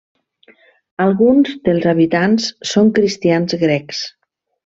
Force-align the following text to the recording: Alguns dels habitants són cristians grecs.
Alguns 1.05 1.51
dels 1.67 1.85
habitants 1.91 2.49
són 2.71 2.91
cristians 2.97 3.57
grecs. 3.67 4.01